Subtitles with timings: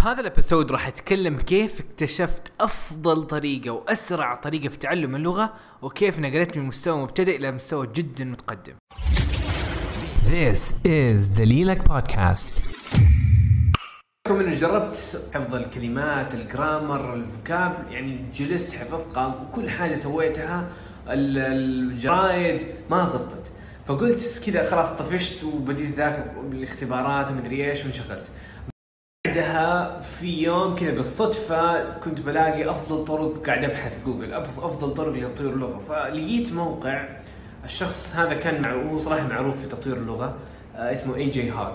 [0.00, 5.52] في هذا ال episode راح أتكلم كيف اكتشفت أفضل طريقة وأسرع طريقة في تعلم اللغة
[5.82, 8.74] وكيف نقلتني من مستوى مبتدئ إلى مستوى جدا متقدم.
[10.26, 12.54] This is دليلك بودكاست
[14.28, 19.94] كم إنه جربت حفظ الكلمات، ال grammar، ال vocab، يعني جلست حفظت قام وكل حاجة
[19.94, 20.68] سويتها
[21.08, 23.52] ال- ال grade ما زبطت.
[23.86, 28.30] فقلت كذا خلاص طفشت وبديت ذاكر بالاختبارات ومدري إيش وانشغلت.
[29.26, 34.34] بعدها في يوم كذا بالصدفة كنت بلاقي أفضل طرق قاعد أبحث جوجل.
[34.44, 35.78] أفض- أفضل طرق لتطوير اللغة.
[35.88, 37.08] فلقيت موقع
[37.64, 40.34] الشخص هذا كان هو صراحة معروف في تطوير اللغة
[40.76, 41.74] آه، اسمه AJ Hoge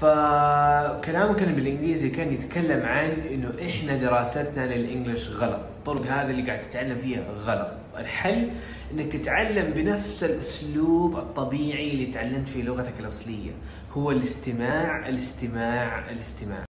[0.00, 6.42] فكلامه كان بالإنجليزي كان يتكلم عن إنه إحنا دراستنا لل English غلط، الطرق هذه اللي
[6.42, 7.68] قاعد تتعلم فيها غلط،
[8.00, 8.50] الحل
[8.92, 13.50] إنك تتعلم بنفس الأسلوب الطبيعي اللي تعلمت فيه لغتك الأصلية،
[13.92, 16.64] هو الاستماع الاستماع الاستماع.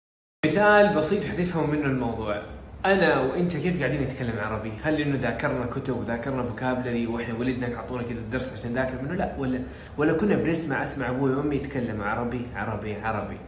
[0.47, 2.43] مثال بسيط حتفهموا منه الموضوع
[2.85, 8.02] أنا وأنت كيف قاعدين نتكلم عربي؟ هل إنه ذاكرنا كتب وذاكرنا فوكابلري وإحنا ولدنا اعطونا
[8.02, 9.61] كذا الدرس عشان نذاكر منه؟ لا ولا
[9.99, 13.38] ولا كنا بنسمع أسمع أبوي وأمي يتكلموا عربي عربي عربي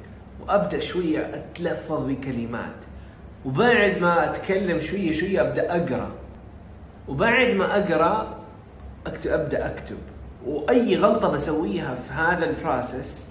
[0.41, 2.85] وأبدأ شوية أتلفظ بكلمات
[3.45, 6.11] وبعد ما أتكلم شوية شوية أبدأ أقرأ
[7.09, 8.39] وبعد ما أقرأ
[9.07, 9.97] أكتب أبدأ أكتب.
[10.47, 13.29] وأي غلطة بسويها في هذا ال process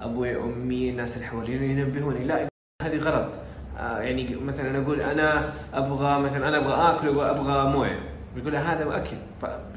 [0.00, 2.48] أبوي أمي الناس اللي حواليني ينبهوني لا
[2.82, 3.28] هذه غلط.
[3.78, 8.00] آه يعني مثلا أقول أنا أبغى مثلا أنا أبغى آكل وابغى موية.
[8.36, 9.16] يقول هذا اكل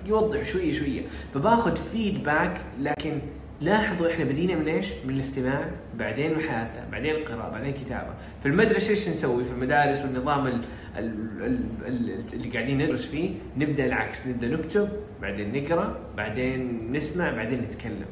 [0.05, 1.01] فيوضح شوية شوية.
[1.33, 3.19] فباخذ feedback لكن
[3.61, 8.13] لاحظوا إحنا بدينا من إيش؟ من الاستماع بعدين محادثة بعدين القراءه بعدين كتابة.
[8.41, 10.61] في المدرسة إيش نسوي؟ في المدارس والنظام ال
[10.97, 14.89] ال ال ال اللي قاعدين ندرس فيه نبدأ العكس نبدأ نكتب
[15.21, 18.05] بعدين نقرأ بعدين نسمع بعدين نتكلم.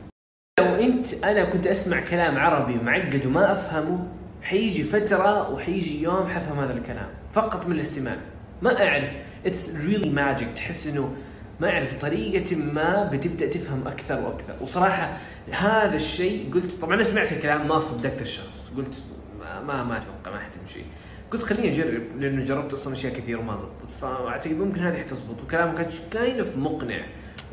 [0.59, 4.07] لو أنت أنا كنت أسمع كلام عربي معقد وما أفهمه
[4.41, 8.17] حيجي فترة وحيجي يوم حفهم هذا الكلام فقط من الاستماع.
[8.61, 9.17] ما أعرف.
[9.45, 11.15] it's really magic تحس إنه
[11.59, 14.53] ما أعرف بطريقة ما بتبدأ تفهم أكثر وأكثر.
[14.61, 15.17] وصراحة
[15.51, 18.73] هذا الشيء قلت طبعا أنا سمعت الكلام ما صدقت الشخص.
[18.77, 19.03] قلت
[19.39, 20.81] ما ما, أتوقع ما حتمشي
[21.31, 23.89] قلت خليني أجرب لأنه جربت أصلا أشياء كثير وما زبطت.
[24.01, 25.41] فأعتقد ممكن هذه حتزبط.
[25.43, 27.01] وكلامه كان كاين في مقنع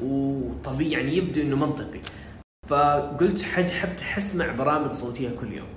[0.02, 2.00] وطبيعي يعني يبدو إنه منطقي.
[2.68, 5.68] فقلت حج حبت حسمع برامج صوتية كل يوم.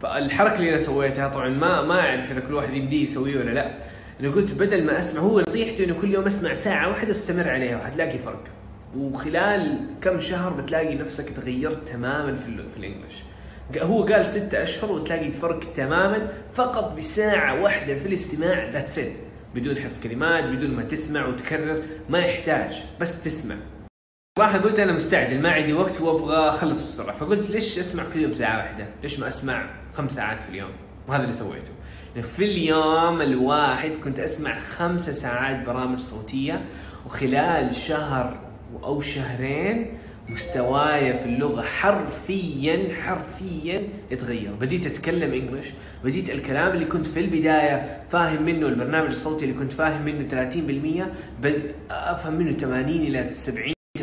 [0.00, 3.93] فالحركة اللي أنا سويتها طبعا ما ما أعرف إذا كل واحد يمديه يسويه ولا لا.
[4.20, 7.76] أنا قلت بدل ما اسمع هو نصيحته انه كل يوم اسمع ساعة واحدة واستمر عليها
[7.76, 8.44] وحتلاقي فرق
[8.96, 13.22] وخلال كم شهر بتلاقي نفسك تغيرت تماما في في الإنجليش
[13.78, 19.12] هو قال ستة أشهر وتلاقي فرق تماما فقط بساعة واحدة في الاستماع ذاتس ات
[19.54, 23.56] بدون حفظ كلمات بدون ما تسمع وتكرر ما يحتاج بس تسمع
[24.38, 28.32] صراحة قلت أنا مستعجل ما عندي وقت وأبغى أخلص بسرعة فقلت ليش أسمع كل يوم
[28.32, 30.70] ساعة واحدة؟ ليش ما أسمع خمس ساعات في اليوم؟
[31.08, 31.70] وهذا اللي سويته.
[32.22, 36.64] في اليوم الواحد كنت أسمع خمسة ساعات برامج صوتية
[37.06, 38.38] وخلال شهر
[38.84, 39.98] أو شهرين
[40.30, 44.52] مستواي في اللغة حرفيا حرفيا يتغير.
[44.60, 45.72] بديت أتكلم إنجلش
[46.04, 51.42] بديت الكلام اللي كنت في البداية فاهم منه البرنامج الصوتي اللي كنت فاهم منه 30%
[51.42, 54.02] بد أفهم منه 80 إلى 70 80%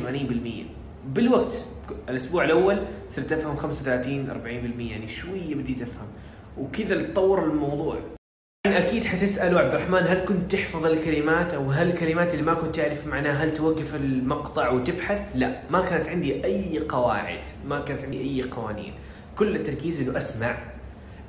[1.08, 1.66] بالوقت
[2.10, 4.28] الأسبوع الأول صرت أفهم 35
[4.78, 6.08] 40% يعني شوية بديت أفهم.
[6.58, 8.00] وكذا تطور الموضوع.
[8.66, 13.08] أكيد حتسألوا عبد الرحمن هل كنت تحفظ الكلمات أو هل الكلمات اللي ما كنت تعرف
[13.08, 18.42] معناها هل توقف المقطع وتبحث؟ لا ما كانت عندي أي قواعد ما كانت عندي أي
[18.42, 18.94] قوانين.
[19.38, 20.58] كل التركيز إنه أسمع.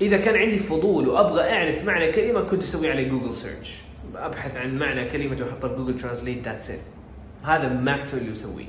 [0.00, 3.80] إذا كان عندي فضول وأبغى أعرف معنى كلمة كنت أسوي على Google search
[4.16, 6.80] أبحث عن معنى كلمة وأحطها في Google Translate that's it
[7.42, 8.66] هذا max اللي بسويه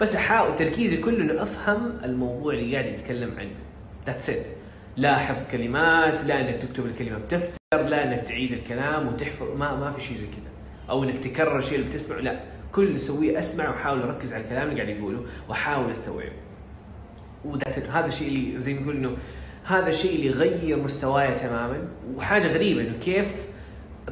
[0.00, 3.54] بس أحاول تركيزي كله إنه أفهم الموضوع اللي قاعد يتكلم عنه.
[4.06, 4.46] that's it
[4.96, 9.90] لا حفظ كلمات لا إنك تكتب الكلمة بدفتر لا إنك تعيد الكلام وتحفظ ما ما
[9.90, 10.50] في شيء زي كذا.
[10.90, 12.40] أو إنك تكرر الشيء اللي بتسمعه لا.
[12.72, 16.32] كل اللي اسويه أسمع واحاول أركز على الكلام اللي قاعد يقوله وأحاول أستوعبه.
[17.92, 19.16] هذا الشيء اللي زي ما نقول إنه
[19.64, 21.88] هذا الشيء اللي غير مستواي تماما.
[22.14, 23.46] وحاجة غريبة إنه كيف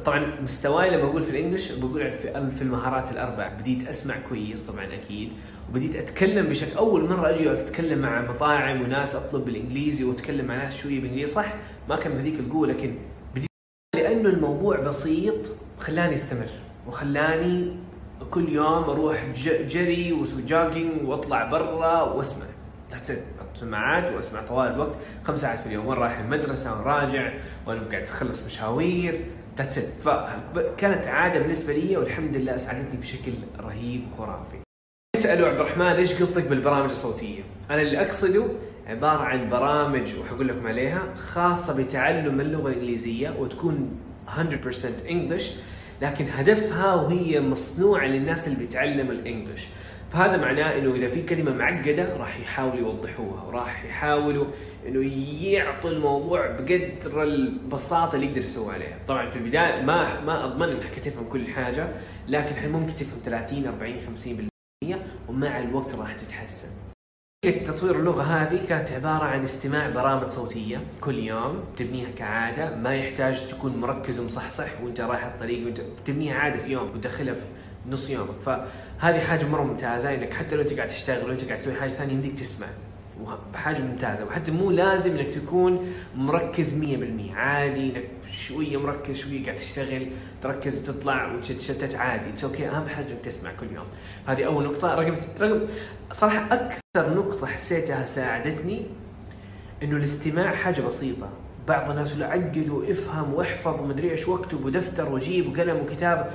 [0.05, 3.47] طبعا مستواي لما أقول في الإنجليش بقول في في المهارات الأربع.
[3.47, 5.33] بديت أسمع كويس طبعا أكيد.
[5.69, 10.77] وبديت أتكلم بشكل أول مرة أجي أتكلم مع مطاعم وناس أطلب بالإنجليزي وأتكلم مع ناس
[10.77, 11.53] شوية بالإنجليزي صح؟
[11.89, 12.95] ما كان بهذيك القوة لكن
[13.35, 13.47] بديت
[13.95, 15.35] لأنه الموضوع بسيط
[15.79, 16.49] خلاني أستمر
[16.87, 17.75] وخلاني
[18.31, 19.25] كل يوم أروح
[19.67, 22.45] جري واسوي jogging وأطلع برا وأسمع.
[22.93, 23.23] that's it
[23.55, 24.97] سماعات وأسمع طوال الوقت.
[25.23, 27.33] خمس ساعات في اليوم وين رايح؟ المدرسة وراجع
[27.67, 29.25] وأنا قاعد اخلص مشاوير؟
[29.57, 34.57] that's it فكانت عادة بالنسبة لي والحمد لله أسعدتني بشكل رهيب وخرافي.
[35.17, 37.41] يسالوا عبد الرحمن إيش قصدك بالبرامج الصوتية؟
[37.71, 38.45] أنا اللي أقصده
[38.87, 45.53] عبارة عن برامج وحقول لكم عليها خاصة بتعلم اللغة الإنجليزية وتكون 100% English
[46.01, 49.67] لكن هدفها وهي مصنوعة للناس اللي بيتعلم الانجلش
[50.13, 54.45] فهذا معناه إنه إذا في كلمة معقدة راح يحاولوا يوضحوها وراح يحاولوا
[54.87, 55.11] إنه
[55.43, 58.97] يعطوا الموضوع بقدر البساطة اللي يقدر يسوي عليها.
[59.07, 61.87] طبعا في البداية ما ما أضمن إنك حتفهم كل حاجة
[62.27, 63.95] لكن ممكن تفهم 30 40
[64.91, 64.95] 50%
[65.29, 66.67] ومع الوقت راح تتحسن.
[67.43, 73.47] تطوير اللغة هذه كانت عبارة عن استماع برامج صوتية كل يوم تبنيها كعادة ما يحتاج
[73.47, 77.45] تكون مركز ومصحصح وأنت رايح الطريق وأنت تبنيها عادة في يومك وتدخلها في
[77.89, 81.73] نص يومك فهذه حاجة مرة ممتازة إنك حتى لو أنت قاعد تشتغل وانت قاعد تسوي
[81.73, 82.67] حاجة ثانية يمديك تسمع.
[83.53, 84.25] بحاجة ممتازة.
[84.25, 90.07] وحتى مو لازم إنك تكون مركز 100% عادي إنك شوية مركز شوية قاعد تشتغل
[90.41, 92.29] تركز وتطلع وتتشتت عادي.
[92.29, 93.85] it's okay أهم حاجة إنك تسمع كل يوم.
[94.27, 94.95] هذه أول نقطة.
[94.95, 95.67] رقم رقم
[96.11, 98.85] صراحة أكثر نقطة حسيتها ساعدتني
[99.83, 101.29] إنه الاستماع حاجة بسيطة.
[101.67, 106.33] بعض الناس يقول عقد وافهم واحفظ ومدري إيش وأكتب ودفتر وجيب وقلم وكتاب.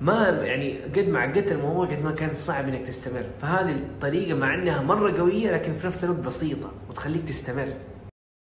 [0.00, 4.54] ما يعني قد ما عقدت الموضوع قد ما كان صعب إنك تستمر فهذه الطريقة مع
[4.54, 7.74] إنها مرة قوية لكن في نفس الوقت بسيطة وتخليك تستمر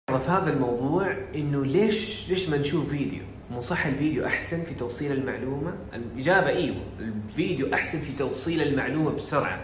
[0.09, 3.21] في هذا الموضوع إنه ليش ليش ما نشوف فيديو؟
[3.51, 9.59] مو صح الفيديو أحسن في توصيل المعلومة؟ الإجابة إيوه، الفيديو أحسن في توصيل المعلومة بسرعة.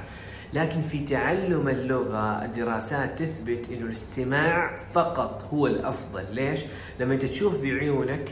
[0.54, 6.60] لكن في تعلم اللغة الدراسات تثبت إنه الاستماع فقط هو الأفضل، ليش؟
[7.00, 8.30] لما أنت تشوف بعيونك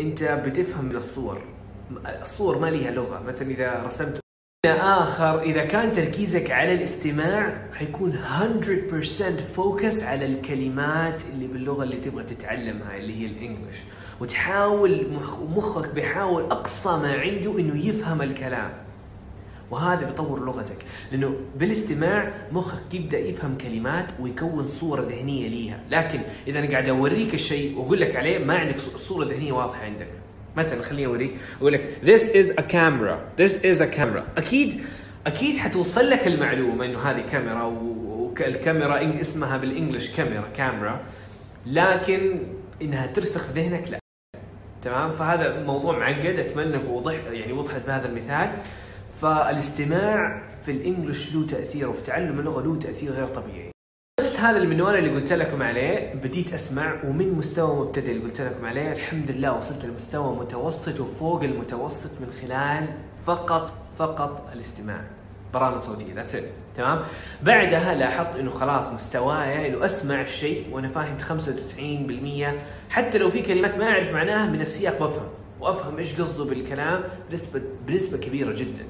[0.00, 1.42] أنت بتفهم من الصور،
[2.22, 3.22] الصور ما لها لغة.
[3.26, 4.20] مثلا إذا رسمت
[4.66, 12.24] آخر إذا كان تركيزك على الاستماع حيكون 100% فوكس على الكلمات اللي باللغة اللي تبغى
[12.24, 13.76] تتعلمها اللي هي الإنجليش.
[14.20, 15.06] وتحاول
[15.56, 18.72] مخك بيحاول أقصى ما عنده إنه يفهم الكلام.
[19.70, 20.84] وهذا بيطور لغتك.
[21.12, 25.80] لأنه بالاستماع مخك يبدأ يفهم كلمات ويكون صورة ذهنية ليها.
[25.90, 30.08] لكن إذا أنا قاعد أوريك الشيء وأقول لك عليه ما عندك صورة ذهنية واضحة عندك.
[30.56, 31.30] مثلا خليني أوريك
[31.60, 34.22] أقول لك this is a camera this is a camera.
[34.38, 34.80] أكيد
[35.26, 41.00] أكيد حتوصل لك المعلومة إنه هذه كاميرا والكاميرا اسمها بالإنجلش كاميرا كاميرا.
[41.66, 42.38] لكن
[42.82, 43.98] إنها ترسخ في ذهنك لا.
[44.82, 48.50] تمام؟ فهذا موضوع معقد أتمنى وضح يعني وضحت بهذا المثال.
[49.20, 53.75] فالاستماع في الإنجلش له تأثير وفي تعلم اللغة له تأثير غير طبيعي.
[54.26, 58.66] نفس هذا المنوال اللي قلت لكم عليه بديت أسمع ومن مستوى مبتدئ اللي قلت لكم
[58.66, 62.88] عليه الحمد لله وصلت لمستوى متوسط وفوق المتوسط من خلال
[63.26, 65.00] فقط فقط الاستماع.
[65.54, 66.36] برامج صوتية ذاتس
[66.76, 67.02] تمام؟
[67.42, 71.18] بعدها لاحظت إنه خلاص مستواي إنه أسمع الشيء وأنا فاهم
[72.88, 75.28] 95% حتى لو في كلمات ما أعرف معناها من السياق بفهم
[75.60, 78.84] وأفهم إيش قصده بالكلام بنسبة بنسبة كبيرة جدا.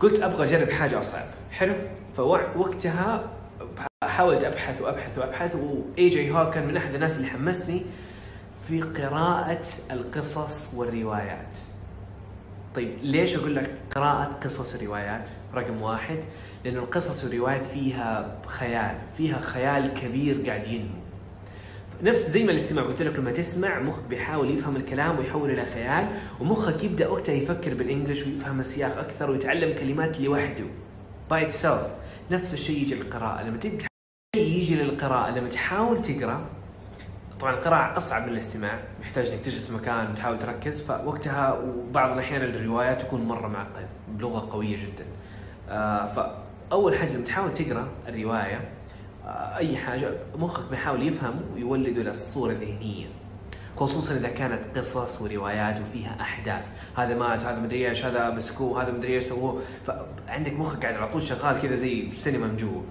[0.00, 1.26] قلت أبغى أجرب حاجة أصعب.
[1.50, 1.74] حلو؟
[2.16, 3.33] فوقتها
[4.04, 7.82] حاولت أبحث وأبحث وأبحث وإي جي هوك كان من أحد الناس اللي حمسني
[8.68, 11.58] في قراءة القصص والروايات.
[12.74, 16.18] طيب ليش أقول لك قراءة قصص وروايات؟ رقم واحد
[16.64, 21.04] لأنه القصص والروايات فيها خيال، فيها خيال كبير قاعد ينمو.
[22.02, 26.08] نفس زي ما الاستماع قلت لك لما تسمع مخك بيحاول يفهم الكلام ويحول إلى خيال
[26.40, 30.64] ومخك يبدأ وقتها يفكر بال English ويفهم السياق أكثر ويتعلم كلمات لوحده
[31.30, 31.94] by itself
[32.30, 33.42] نفس الشيء يجي للقراءة.
[33.42, 33.86] لما تبدا
[34.36, 35.30] يجي للقراءة.
[35.30, 36.46] لما تحاول تقرأ
[37.40, 38.78] طبعا القراءة أصعب من الاستماع.
[39.00, 40.82] محتاج إنك تجلس مكان وتحاول تركز.
[40.82, 45.06] فوقتها وبعض الأحيان الروايات تكون مرة معقدة بلغة قوية جدا.
[45.68, 48.68] آه فأول حاجة لما تحاول تقرأ الرواية
[49.24, 53.06] آه أي حاجة مخك بيحاول يفهم ويولد له الصورة الذهنية.
[53.76, 56.64] خصوصا إذا كانت قصص وروايات وفيها أحداث.
[56.96, 59.62] هذا مات هذا مدري إيش هذا مسكوه هذا مدري إيش سووه.
[59.86, 62.82] فعندك مخك قاعد على طول شغال كذا زي السينما من جوا.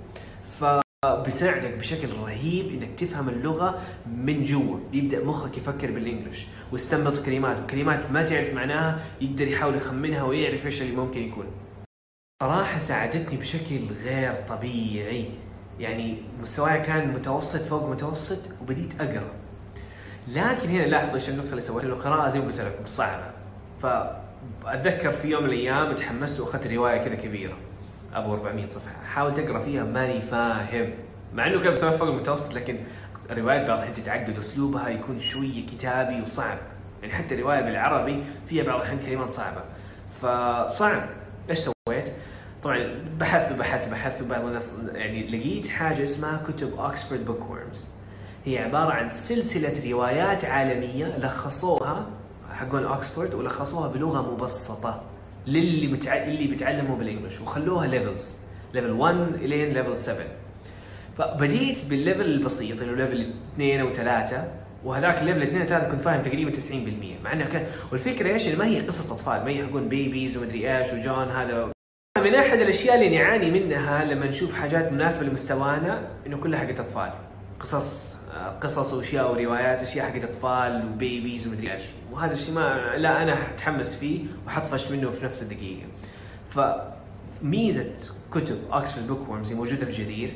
[0.59, 0.65] ف
[1.05, 4.79] بيساعدك بشكل رهيب إنك تفهم اللغة من جوا.
[4.93, 10.81] يبدأ مخك يفكر بالإنجلش ويستنبط كلمات وكلمات ما تعرف معناها يقدر يحاول يخمنها ويعرف إيش
[10.81, 11.45] اللي ممكن يكون.
[12.43, 15.25] صراحة ساعدتني بشكل غير طبيعي.
[15.79, 19.42] يعني مستواي كان متوسط فوق متوسط وبديت أقرأ.
[20.27, 23.24] لكن هنا لاحظوا إيش النقطه اللي سويتها القراءه زي ما قلت لكم صعبة.
[23.82, 27.53] فأتذكر في يوم من الأيام تحمست وأخذت رواية كذا كبيرة
[28.13, 29.06] أبو 400 صفحة.
[29.06, 30.89] حاول تقرا فيها ماني فاهم.
[31.34, 32.77] مع إنه كان مستوى فوق المتوسط لكن
[33.30, 36.58] الروايات بعض الحين تتعقد أسلوبها يكون شوية كتابي وصعب.
[37.01, 39.62] يعني حتى الرواية بالعربي فيها بعض الأحيان كلمات صعبة.
[40.22, 41.10] فصعب.
[41.50, 42.10] إيش سويت؟
[42.63, 47.89] طبعا بحثت بحثت بحثت بعض الناس يعني لقيت حاجة اسمها كتب Oxford Bookworms
[48.45, 52.07] هي عبارة عن سلسلة روايات عالمية لخصوها
[52.51, 55.03] حقون اوكسفورد ولخصوها بلغة مبسطة
[55.47, 56.23] للي متع...
[56.23, 58.38] اللي بيتعلموا بال English وخلوها levels
[58.74, 60.25] level 1 إلين level 7
[61.17, 64.47] فبديت بال level البسيط اللي هو level اثنين أو ثلاثة
[64.83, 68.65] وهذاك ال level اثنين وثلاثة كنت فاهم تقريبا 90% مع إنه كان والفكرة إيش؟ ما
[68.65, 71.71] هي قصص أطفال ما هي حقون babies ومدري إيش والجو هذا.
[72.17, 77.13] من أحد الأشياء اللي نعاني منها لما نشوف حاجات مناسبة لمستوانا إنه كلها حقت أطفال.
[77.59, 78.12] قصص
[78.61, 81.83] قصص وأشياء وروايات أشياء حقت أطفال و babies ومدري إيش.
[82.11, 85.87] وهذا الشيء ما لا أنا أتحمس فيه وحطفش منه في نفس الدقيقة.
[86.49, 87.91] فميزه
[88.31, 90.33] كتب Oxford Bookworms موجودة في جرير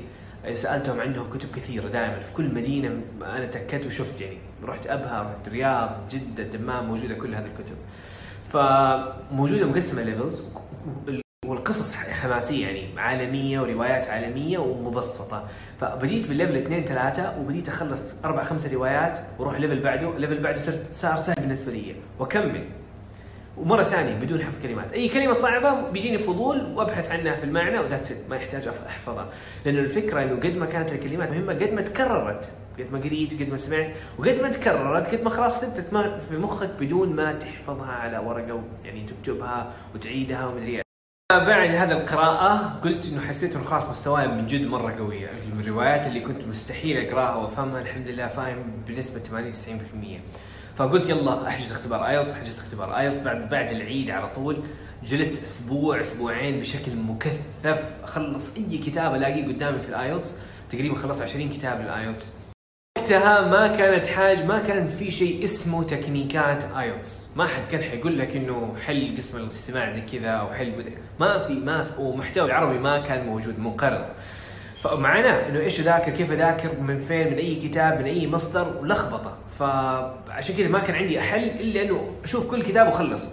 [0.53, 2.19] سألتهم عندهم كتب كثيرة دائما.
[2.19, 4.37] في كل مدينة أنا تكت وشفت يعني.
[4.63, 7.75] رحت أبها رحت الرياض جدة دمام موجودة كل هذه الكتب.
[8.49, 10.43] فموجوده مقسمة levels
[11.67, 15.47] والقصص حماسية يعني عالمية وروايات عالمية ومبسطة.
[15.81, 20.09] فبديت بال level اثنين ثلاثة وبديت أخلص أربع خمس روايات وأروح level بعده.
[20.09, 22.63] ال level بعده صرت صار سهل بالنسبة لي وأكمل.
[23.57, 24.93] ومرة ثانية بدون حفظ كلمات.
[24.93, 29.29] أي كلمة صعبة بيجيني فضول وأبحث عنها في المعنى و that's it ما يحتاج أحفظها.
[29.65, 32.51] لأنه الفكرة إنه قد ما كانت الكلمات مهمة قد ما تكررت.
[32.79, 35.89] قد ما قريت قد ما سمعت وقد ما تكررت قد ما خلاص ثبتت
[36.29, 40.86] في مخك بدون ما تحفظها على ورقة يعني تكتبها وتعيدها ومدري
[41.31, 45.29] بعد هذا القراءة قلت إنه حسيت إنه خلاص مستواي من جد مرة قوية،
[45.59, 50.21] الروايات اللي كنت مستحيل أقراها وأفهمها الحمد لله فاهم بنسبة 80 90%.
[50.75, 54.63] فقلت يلا أحجز اختبار IELTS أحجز اختبار IELTS بعد بعد العيد على طول.
[55.03, 60.35] جلست أسبوع أسبوعين بشكل مكثف أخلص أي كتاب ألاقيه قدامي في ال IELTS.
[60.71, 62.25] تقريبا خلصت 20 كتاب لل IELTS.
[63.07, 68.19] وقتها ما كانت حاجة ما كانت في شيء اسمه تكنيكات IELTS ما حد كان حيقول
[68.19, 70.97] لك إنه حل قسم الاستماع زي كذا أو حل مدري.
[71.19, 74.05] ما في ما في ومحتوى العربي ما كان موجود منقرض.
[74.83, 79.37] فمعناه إنه إيش أذاكر كيف أذاكر من فين من أي كتاب من أي مصدر لخبطه
[79.49, 83.29] فعشان كذا ما كان عندي حل إلا إنه أشوف كل كتاب واخلصه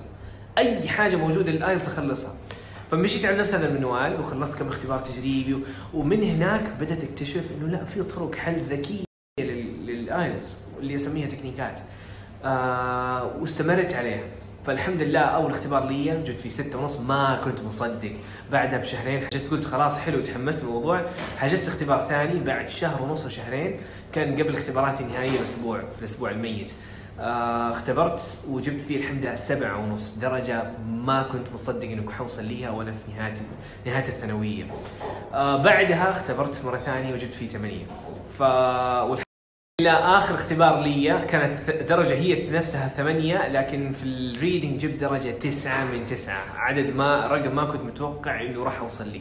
[0.58, 2.34] أي حاجة موجودة لل IELTS أخلصها.
[2.90, 5.58] فمشيت على نفس هذا المنوال وخلصت كم اختبار تجريبي
[5.94, 9.03] ومن هناك بدأت أكتشف إنه لا في طرق حل ذكية.
[10.14, 11.78] لل IELTS اللي اسميها تكنيكات.
[12.44, 14.22] آه واستمرت عليها.
[14.66, 18.12] فالحمد لله أول اختبار لي جبت فيه ستة ونص ما كنت مصدق.
[18.52, 21.04] بعدها بشهرين حجزت قلت خلاص حلو تحمست الموضوع.
[21.38, 23.76] حجزت اختبار ثاني بعد شهر ونص وشهرين
[24.12, 26.70] كان قبل اختباراتي النهائية الأسبوع في الأسبوع الميت.
[27.20, 32.70] آه اختبرت وجبت فيه الحمد لله سبعة ونص درجة ما كنت مصدق انه حوصل ليها
[32.70, 33.34] ولا في نهاية
[33.86, 34.64] نهاية الثانوية.
[35.34, 37.84] آه بعدها اختبرت مرة ثانية وجبت فيه ثمانية.
[38.30, 38.42] ف
[39.80, 45.84] إلى آخر اختبار لي كانت درجة هي نفسها ثمانية لكن في الريدنج جبت درجة تسعة
[45.84, 49.20] من تسعة عدد ما رقم ما كنت متوقع إنه راح أوصل لي.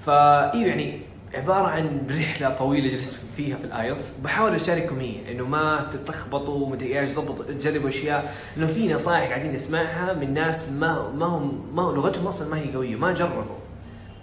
[0.00, 1.00] فايوه يعني
[1.34, 4.10] عبارة عن رحلة طويلة جلست فيها في الآيلتس.
[4.24, 9.52] بحاول أشارككم هي إنه ما تتلخبطوا ومدري إيش ضبط تجربوا أشياء إنه في نصائح قاعدين
[9.52, 13.58] نسمعها من ناس ما ما هم ما لغتهم أصلا ما هي قوية ما جربوا.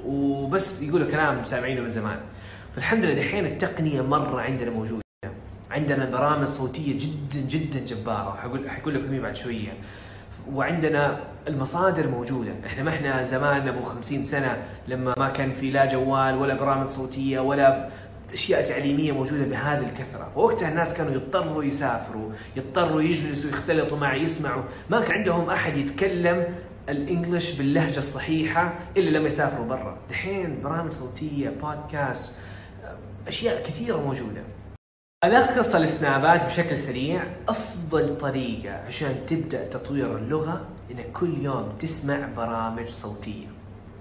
[0.06, 2.20] وبس يقولوا كلام سامعينه من زمان.
[2.76, 5.07] فالحمد لله دحين التقنية مرة عندنا موجودة.
[5.72, 8.38] عندنا برامج صوتية جدا جدا جبارة.
[8.42, 9.74] حقول حقول لكم بعد شوية.
[10.54, 12.52] وعندنا المصادر موجودة.
[12.66, 14.58] إحنا ما إحنا زمان أبو 50 سنة
[14.88, 17.90] لما ما كان في لا جوال ولا برامج صوتية ولا
[18.34, 24.64] أشياء تعليمية موجودة بهذه الكثرة، فوقتها الناس كانوا يضطروا يسافروا، يضطروا يجلسوا يختلطوا معي يسمعوا،
[24.90, 26.46] ما كان عندهم أحد يتكلم
[26.90, 32.40] الإنجليش باللهجة الصحيحة إلا لما يسافروا برا، دحين برامج صوتية، بودكاست،
[33.28, 34.42] أشياء كثيرة موجودة.
[35.24, 37.24] ألخص السنابات بشكل سريع.
[37.50, 43.48] أفضل طريقة عشان تبدأ تطوير اللغة إنك كل يوم تسمع برامج صوتية.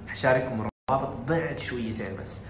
[0.06, 2.40] حشارككم الروابط بعد شويتين بس.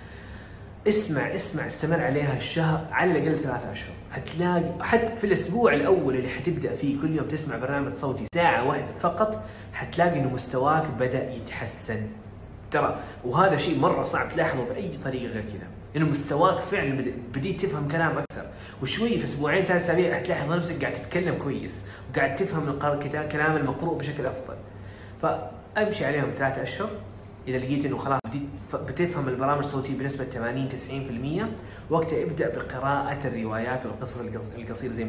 [0.88, 3.94] اسمع اسمع استمر عليها الشهر على الأقل ثلاثة أشهر.
[4.12, 8.92] هتلاقي حتى في الأسبوع الأول اللي حتبدأ فيه كل يوم تسمع برنامج صوتي ساعة واحدة
[9.00, 12.06] فقط حتلاقي إنه مستواك بدأ يتحسن.
[12.70, 15.75] ترى وهذا شيء مرة صعب تلاحظه في أي طريقة غير كذا.
[15.96, 18.46] إنه مستواك فعلا بديت تفهم كلام أكثر.
[18.82, 22.68] وشوي في أسبوعين ثلاث أسابيع حتلاحظ نفسك قاعد تتكلم كويس وقاعد تفهم
[23.04, 24.54] الكلام المقروء بشكل أفضل.
[25.22, 26.90] فأمشي عليهم ثلاثة أشهر.
[27.48, 28.20] إذا لقيت إنه خلاص
[28.74, 34.20] بتفهم البرامج الصوتية بنسبة 80 90% وقتها ابدأ بقراءة الروايات والقصص
[34.56, 35.06] القصيرة زي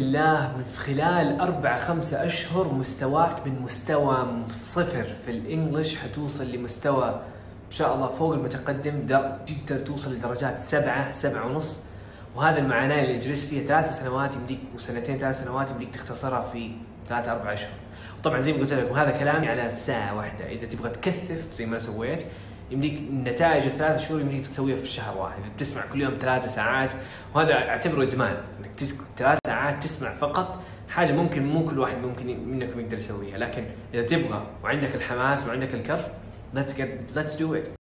[0.00, 7.20] الله في خلال أربعة خمسة أشهر مستواك من مستوى صفر في الإنجليش حتوصل لمستوى
[7.70, 9.06] شاء الله فوق المتقدم
[9.46, 11.82] تقدر توصل لدرجات سبعة سبعة ونص.
[12.36, 16.70] وهذا المعاناة اللي جلست فيها ثلاث سنوات يمديك وسنتين ثلاث سنوات يمديك تختصرها في
[17.08, 17.70] ثلاثة أربع أشهر.
[18.18, 20.48] وطبعا زي ما قلت لكم هذا كلامي على ساعة واحدة.
[20.48, 22.24] إذا تبغى تكثف زي ما سويت
[22.70, 25.38] يمديك نتائج الثلاث شهور يمديك تسويها في شهر واحد.
[25.40, 26.92] إذا بتسمع كل يوم ثلاث ساعات
[27.34, 28.36] وهذا أعتبره إدمان.
[28.60, 33.38] إنك ثلاث ساعات تسمع فقط حاجة ممكن مو كل واحد ممكن منكم يقدر يسويها.
[33.38, 36.10] لكن إذا تبغى وعندك الحماس وعندك الكف
[36.56, 37.76] let's get let's do it.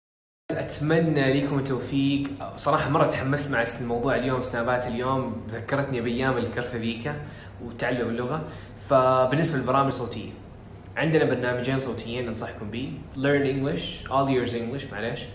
[0.51, 2.27] أتمنى لكم التوفيق.
[2.55, 5.46] صراحة مرة تحمست مع الموضوع اليوم سنابات اليوم.
[5.50, 7.13] ذكرتني بأيام الكرفه ذيك
[7.63, 8.48] وتعلم اللغة
[8.89, 10.32] فبالنسبة للبرامج الصوتية
[10.98, 15.25] عندنا برنامجين صوتيين أنصحكم به Learn English All Years English معلش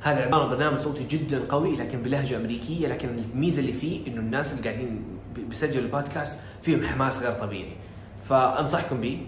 [0.00, 2.88] هذا عبارة عن برنامج صوتي جدا قوي لكن بلهجة أمريكية.
[2.88, 7.76] لكن الميزة اللي فيه إنه الناس اللي قاعدين بيسجلوا البودكاست فيهم حماس غير طبيعي.
[8.24, 9.26] فأنصحكم به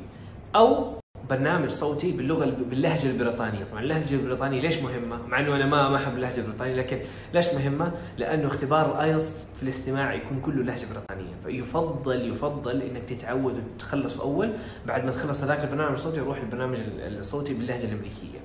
[0.56, 1.00] أو
[1.30, 5.96] برنامج صوتي باللغة باللهجة البريطانية، طبعا اللهجة البريطانية ليش مهمة؟ مع إنه أنا ما ما
[5.96, 6.99] أحب اللهجة البريطانية لكن
[7.34, 13.64] ليش مهمة؟ لأنه اختبار الآيلتس في الاستماع يكون كله لهجة بريطانية، فيفضل يفضل إنك تتعود
[13.75, 14.52] وتخلصه أول،
[14.87, 18.38] بعد ما تخلص هذاك البرنامج الصوتي روح البرنامج الصوتي باللهجة الأمريكية.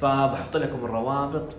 [0.00, 1.56] فبحط لكم الروابط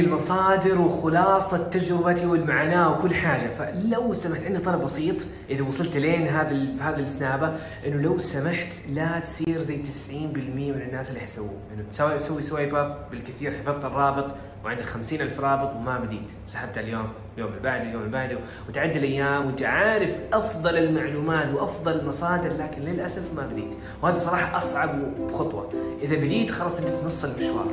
[0.00, 3.48] المصادر وخلاصة تجربتي والمعاناة وكل حاجة.
[3.48, 5.16] فلو سمحت عندي طلب بسيط.
[5.50, 11.08] إذا وصلت لين هذا هذا السنابة إنه لو سمحت لا تصير زي 90% من الناس
[11.08, 11.58] اللي حيسووه.
[11.74, 16.30] إنه تسوي تسوي swipe up بالكثير حفظت الرابط وعندك خمسين ألف رابط وما بديت.
[16.48, 18.38] سحبت اليوم اليوم اللي بعده اليوم اللي بعده.
[18.68, 23.74] وتعدي الأيام وأنت عارف أفضل المعلومات وأفضل المصادر لكن للأسف ما بديت.
[24.02, 25.02] وهذا صراحة أصعب
[25.32, 25.72] خطوة.
[26.02, 27.66] إذا بديت خلاص أنت في نص المشوار.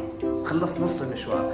[0.45, 1.53] خلصت نص المشوار.